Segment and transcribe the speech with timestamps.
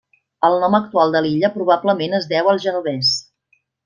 [0.47, 3.13] El nom actual de l'illa probablement es deu al genovès.